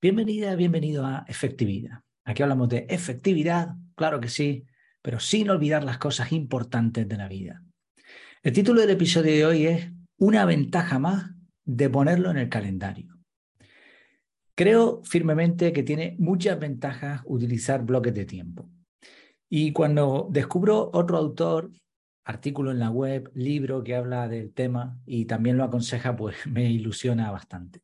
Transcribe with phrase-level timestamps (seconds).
[0.00, 2.02] Bienvenida, bienvenido a Efectividad.
[2.24, 4.64] Aquí hablamos de efectividad, claro que sí,
[5.02, 7.64] pero sin olvidar las cosas importantes de la vida.
[8.44, 11.32] El título del episodio de hoy es Una ventaja más
[11.64, 13.18] de ponerlo en el calendario.
[14.54, 18.70] Creo firmemente que tiene muchas ventajas utilizar bloques de tiempo.
[19.48, 21.72] Y cuando descubro otro autor,
[22.24, 26.70] artículo en la web, libro que habla del tema y también lo aconseja, pues me
[26.70, 27.80] ilusiona bastante.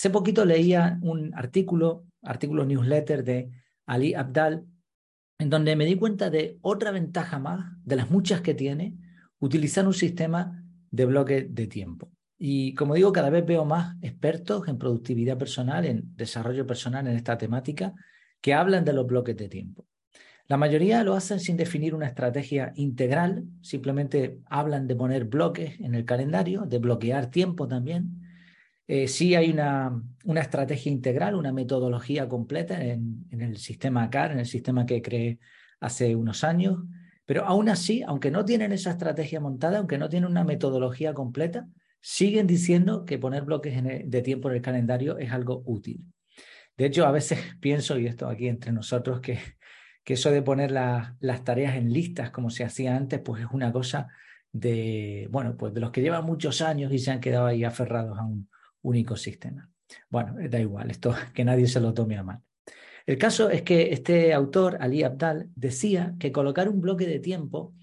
[0.00, 3.50] Hace poquito leía un artículo, artículo newsletter de
[3.84, 4.64] Ali Abdal,
[5.38, 8.96] en donde me di cuenta de otra ventaja más, de las muchas que tiene,
[9.40, 12.10] utilizar un sistema de bloque de tiempo.
[12.38, 17.16] Y como digo, cada vez veo más expertos en productividad personal, en desarrollo personal en
[17.16, 17.92] esta temática,
[18.40, 19.84] que hablan de los bloques de tiempo.
[20.46, 25.94] La mayoría lo hacen sin definir una estrategia integral, simplemente hablan de poner bloques en
[25.94, 28.19] el calendario, de bloquear tiempo también,
[28.92, 34.32] eh, sí hay una, una, estrategia integral, una metodología completa en, en, el sistema CAR,
[34.32, 35.38] en el sistema que creé
[35.78, 36.82] hace unos años,
[37.24, 41.68] pero aún así, aunque no tienen esa estrategia montada, aunque no tienen una metodología completa,
[42.00, 46.00] siguen diciendo que poner bloques de tiempo en el calendario es algo útil.
[46.76, 49.38] De hecho, a veces pienso, y esto aquí entre nosotros, que,
[50.02, 53.48] que eso de poner la, las tareas en listas como se hacía antes, pues es
[53.52, 54.08] una cosa
[54.50, 58.18] de, bueno, pues de los que llevan muchos años y se han quedado ahí aferrados
[58.18, 58.48] a un,
[58.82, 59.70] único sistema.
[60.08, 62.40] Bueno, da igual, esto que nadie se lo tome a mal.
[63.06, 67.74] El caso es que este autor, Ali Abdal, decía que colocar un bloque de tiempo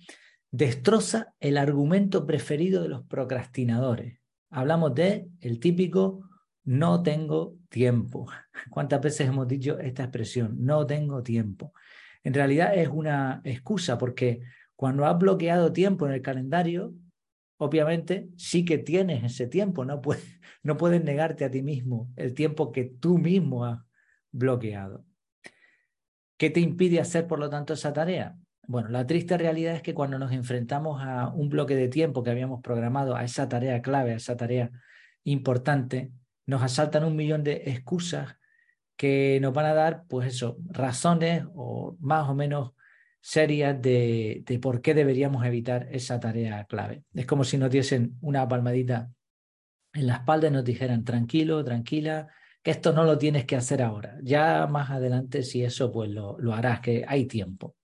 [0.51, 4.19] destroza el argumento preferido de los procrastinadores.
[4.49, 6.29] Hablamos de el típico
[6.63, 8.27] no tengo tiempo.
[8.69, 10.55] ¿Cuántas veces hemos dicho esta expresión?
[10.59, 11.73] No tengo tiempo.
[12.23, 14.41] En realidad es una excusa porque
[14.75, 16.93] cuando has bloqueado tiempo en el calendario,
[17.57, 20.23] obviamente sí que tienes ese tiempo, no puedes,
[20.63, 23.79] no puedes negarte a ti mismo el tiempo que tú mismo has
[24.31, 25.05] bloqueado.
[26.37, 28.37] ¿Qué te impide hacer, por lo tanto, esa tarea?
[28.67, 32.29] Bueno, la triste realidad es que cuando nos enfrentamos a un bloque de tiempo que
[32.29, 34.69] habíamos programado, a esa tarea clave, a esa tarea
[35.23, 36.11] importante,
[36.45, 38.35] nos asaltan un millón de excusas
[38.95, 42.73] que nos van a dar, pues eso, razones o más o menos
[43.27, 47.03] serias de, de, por qué deberíamos evitar esa tarea clave.
[47.13, 49.11] Es como si nos diesen una palmadita
[49.91, 52.29] en la espalda y nos dijeran, tranquilo, tranquila,
[52.63, 54.17] que esto no lo tienes que hacer ahora.
[54.23, 57.75] Ya más adelante, si eso, pues lo, lo harás, que hay tiempo.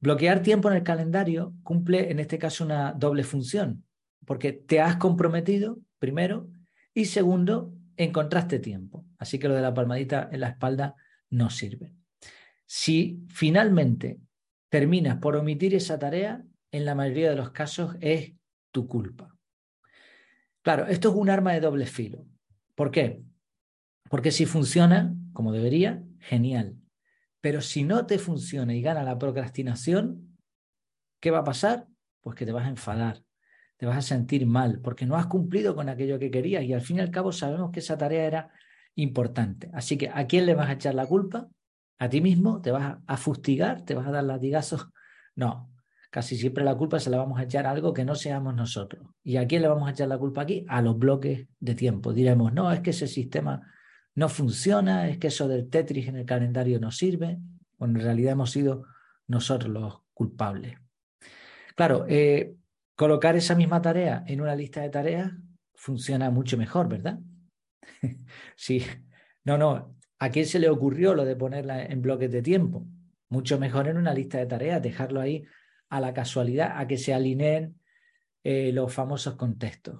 [0.00, 3.86] Bloquear tiempo en el calendario cumple en este caso una doble función,
[4.26, 6.50] porque te has comprometido, primero,
[6.92, 9.06] y segundo, encontraste tiempo.
[9.16, 10.94] Así que lo de la palmadita en la espalda
[11.30, 11.94] no sirve.
[12.66, 14.20] Si finalmente
[14.72, 18.32] terminas por omitir esa tarea, en la mayoría de los casos es
[18.70, 19.36] tu culpa.
[20.62, 22.24] Claro, esto es un arma de doble filo.
[22.74, 23.22] ¿Por qué?
[24.08, 26.78] Porque si funciona como debería, genial.
[27.42, 30.38] Pero si no te funciona y gana la procrastinación,
[31.20, 31.86] ¿qué va a pasar?
[32.22, 33.22] Pues que te vas a enfadar,
[33.76, 36.80] te vas a sentir mal, porque no has cumplido con aquello que querías y al
[36.80, 38.50] fin y al cabo sabemos que esa tarea era
[38.94, 39.68] importante.
[39.74, 41.50] Así que, ¿a quién le vas a echar la culpa?
[42.02, 44.88] A ti mismo, te vas a fustigar, te vas a dar latigazos.
[45.36, 45.70] No,
[46.10, 49.06] casi siempre la culpa se la vamos a echar a algo que no seamos nosotros.
[49.22, 50.66] ¿Y a quién le vamos a echar la culpa aquí?
[50.68, 52.12] A los bloques de tiempo.
[52.12, 53.72] Diremos, no, es que ese sistema
[54.16, 57.38] no funciona, es que eso del Tetris en el calendario no sirve,
[57.78, 58.84] cuando en realidad hemos sido
[59.28, 60.76] nosotros los culpables.
[61.76, 62.56] Claro, eh,
[62.96, 65.30] colocar esa misma tarea en una lista de tareas
[65.76, 67.20] funciona mucho mejor, ¿verdad?
[68.56, 68.84] sí,
[69.44, 72.86] no, no, ¿A quién se le ocurrió lo de ponerla en bloques de tiempo?
[73.28, 75.44] Mucho mejor en una lista de tareas, dejarlo ahí
[75.88, 77.80] a la casualidad, a que se alineen
[78.44, 79.98] eh, los famosos contextos.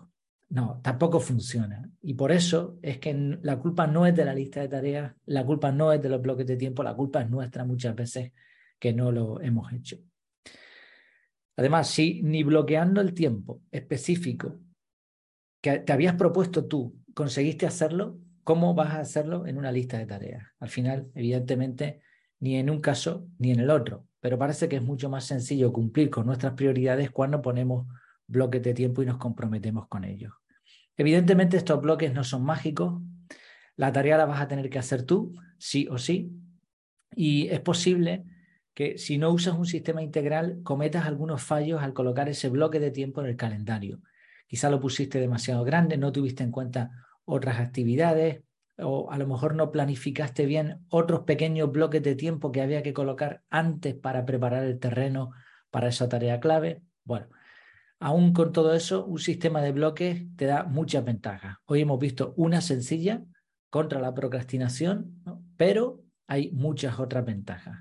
[0.51, 1.91] No, tampoco funciona.
[2.01, 3.13] Y por eso es que
[3.43, 6.23] la culpa no es de la lista de tareas, la culpa no es de los
[6.23, 8.31] bloques de tiempo, la culpa es nuestra muchas veces
[8.79, 9.97] que no lo hemos hecho.
[11.57, 14.61] Además, si ni bloqueando el tiempo específico
[15.61, 20.07] que te habías propuesto tú conseguiste hacerlo, ¿Cómo vas a hacerlo en una lista de
[20.07, 20.45] tareas?
[20.59, 22.01] Al final, evidentemente,
[22.41, 25.73] ni en un caso ni en el otro, pero parece que es mucho más sencillo
[25.73, 27.87] cumplir con nuestras prioridades cuando ponemos
[28.27, 30.33] bloques de tiempo y nos comprometemos con ellos.
[30.97, 33.01] Evidentemente, estos bloques no son mágicos,
[33.77, 36.33] la tarea la vas a tener que hacer tú, sí o sí,
[37.15, 38.25] y es posible
[38.75, 42.91] que si no usas un sistema integral cometas algunos fallos al colocar ese bloque de
[42.91, 44.01] tiempo en el calendario.
[44.47, 46.91] Quizá lo pusiste demasiado grande, no tuviste en cuenta
[47.33, 48.43] otras actividades
[48.79, 52.93] o a lo mejor no planificaste bien otros pequeños bloques de tiempo que había que
[52.93, 55.31] colocar antes para preparar el terreno
[55.71, 56.83] para esa tarea clave.
[57.05, 57.29] Bueno,
[58.01, 61.57] aún con todo eso, un sistema de bloques te da muchas ventajas.
[61.67, 63.23] Hoy hemos visto una sencilla,
[63.73, 65.23] contra la procrastinación,
[65.57, 67.79] pero hay muchas otras ventajas.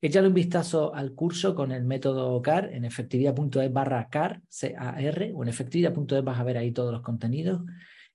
[0.00, 5.42] Échale un vistazo al curso con el método CAR en efectividad.es barra CAR, C-A-R, o
[5.42, 7.60] en efectividad.es vas a ver ahí todos los contenidos.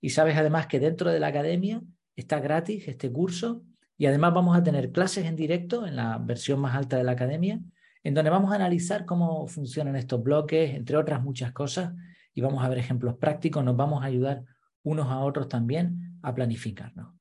[0.00, 1.82] Y sabes además que dentro de la academia
[2.16, 3.62] está gratis este curso
[3.96, 7.12] y además vamos a tener clases en directo en la versión más alta de la
[7.12, 7.60] academia,
[8.02, 11.92] en donde vamos a analizar cómo funcionan estos bloques, entre otras muchas cosas,
[12.32, 14.44] y vamos a ver ejemplos prácticos, nos vamos a ayudar
[14.82, 17.12] unos a otros también a planificarnos.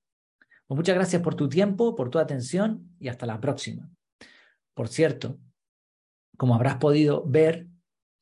[0.67, 3.89] Pues muchas gracias por tu tiempo, por tu atención y hasta la próxima.
[4.73, 5.37] Por cierto,
[6.37, 7.67] como habrás podido ver,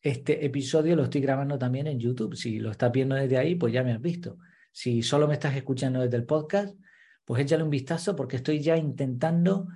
[0.02, 2.36] este episodio lo estoy grabando también en YouTube.
[2.36, 4.38] Si lo estás viendo desde ahí, pues ya me has visto.
[4.72, 6.78] Si solo me estás escuchando desde el podcast,
[7.26, 9.68] pues échale un vistazo porque estoy ya intentando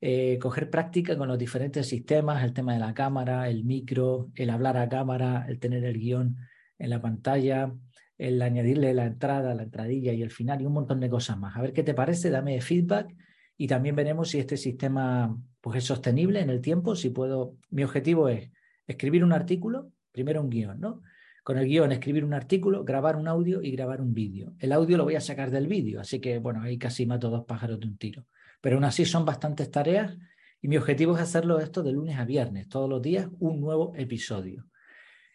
[0.00, 4.50] eh, coger práctica con los diferentes sistemas, el tema de la cámara, el micro, el
[4.50, 6.36] hablar a cámara, el tener el guion
[6.78, 7.72] en la pantalla,
[8.16, 11.56] el añadirle la entrada, la entradilla y el final y un montón de cosas más.
[11.56, 13.14] A ver qué te parece, dame feedback
[13.56, 17.82] y también veremos si este sistema pues, es sostenible en el tiempo, si puedo, mi
[17.82, 18.50] objetivo es
[18.90, 21.02] escribir un artículo, primero un guion, ¿no?
[21.42, 24.54] Con el guion escribir un artículo, grabar un audio y grabar un vídeo.
[24.58, 27.44] El audio lo voy a sacar del vídeo, así que bueno, ahí casi mato dos
[27.44, 28.26] pájaros de un tiro.
[28.60, 30.16] Pero aún así son bastantes tareas
[30.60, 33.94] y mi objetivo es hacerlo esto de lunes a viernes, todos los días un nuevo
[33.96, 34.66] episodio.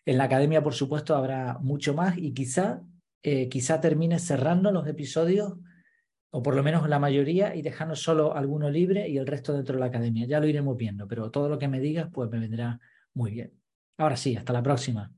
[0.05, 2.81] En la academia, por supuesto, habrá mucho más y quizá,
[3.23, 5.55] eh, quizá termine cerrando los episodios,
[6.29, 9.75] o por lo menos la mayoría, y dejando solo alguno libre y el resto dentro
[9.75, 10.27] de la academia.
[10.27, 12.79] Ya lo iremos viendo, pero todo lo que me digas, pues me vendrá
[13.15, 13.59] muy bien.
[13.97, 15.11] Ahora sí, hasta la próxima.